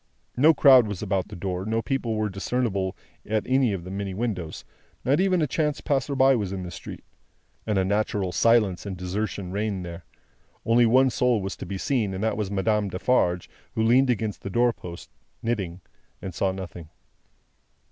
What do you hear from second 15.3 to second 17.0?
knitting, and saw nothing.